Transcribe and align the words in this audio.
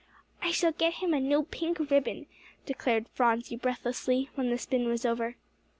"I 0.41 0.49
shall 0.49 0.71
get 0.71 0.95
him 0.95 1.13
a 1.13 1.19
new 1.19 1.43
pink 1.43 1.77
ribbon," 1.91 2.25
declared 2.65 3.07
Phronsie 3.09 3.55
breathlessly, 3.55 4.31
when 4.33 4.49
the 4.49 4.57
spin 4.57 4.87
was 4.87 5.05
over. 5.05 5.35